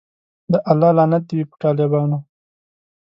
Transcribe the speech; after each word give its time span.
د 0.51 0.53
الله 0.71 0.89
لعنت 0.97 1.23
دی 1.27 1.33
وی 1.37 1.45
په 1.49 1.55
ټالبانو 1.61 2.19